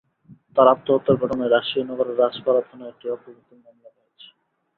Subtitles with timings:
[0.55, 4.27] তার আত্মহত্যার ঘটনায় রাজশাহী নগরের রাজপাড়া থানায় একটি অপমৃত্যুর মামলা হয়েছে।